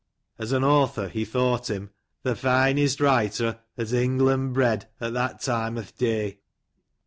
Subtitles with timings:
[0.39, 1.91] As an author, he thought bim
[2.25, 6.39] "Th' finest writer at Englan bred, at that time o'th' day."